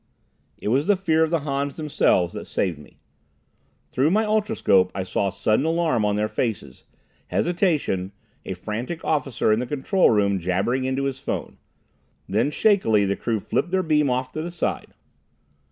It 0.57 0.69
was 0.69 0.87
the 0.87 0.95
fear 0.95 1.21
of 1.23 1.29
the 1.29 1.41
Hans 1.41 1.75
themselves 1.75 2.33
that 2.33 2.47
saved 2.47 2.79
me. 2.79 2.97
Through 3.91 4.09
my 4.09 4.25
ultroscope 4.25 4.89
I 4.95 5.03
saw 5.03 5.29
sudden 5.29 5.63
alarm 5.63 6.05
on 6.05 6.15
their 6.15 6.27
faces, 6.27 6.85
hesitation, 7.27 8.11
a 8.43 8.55
frantic 8.55 9.05
officer 9.05 9.51
in 9.51 9.59
the 9.59 9.67
control 9.67 10.09
room 10.09 10.39
jabbering 10.39 10.85
into 10.85 11.03
his 11.03 11.19
phone. 11.19 11.59
Then 12.27 12.49
shakily 12.49 13.05
the 13.05 13.15
crew 13.15 13.39
flipped 13.39 13.69
their 13.69 13.83
beam 13.83 14.09
off 14.09 14.31
to 14.31 14.41
the 14.41 14.49
side. 14.49 14.95